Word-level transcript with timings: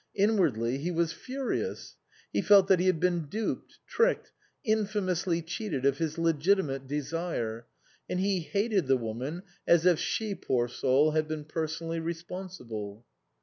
Inwardly 0.15 0.79
he 0.79 0.89
was 0.89 1.13
furious. 1.13 1.95
He 2.33 2.41
felt 2.41 2.67
that 2.69 2.79
he 2.79 2.87
had 2.87 2.99
been 2.99 3.27
duped, 3.27 3.77
tricked, 3.85 4.31
in 4.63 4.87
famously 4.87 5.43
cheated 5.43 5.85
of 5.85 5.99
his 5.99 6.17
legitimate 6.17 6.87
desire; 6.87 7.67
and 8.09 8.19
he 8.19 8.39
hated 8.39 8.87
the 8.87 8.97
woman 8.97 9.43
as 9.67 9.85
if 9.85 9.99
she, 9.99 10.33
poor 10.33 10.67
soul, 10.67 11.11
had 11.11 11.27
been 11.27 11.45
personally 11.45 11.99
responsible. 11.99 13.05